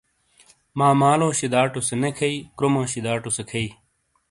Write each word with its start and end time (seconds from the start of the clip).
ماں 0.77 0.93
مالو 1.01 1.27
شِیداٹو 1.39 1.81
سے 1.87 1.95
نے 2.01 2.09
کھئیی، 2.17 2.37
کرومو 2.57 2.81
شِیداٹو 2.91 3.29
سے 3.37 3.43
کھئیی۔ 3.49 3.69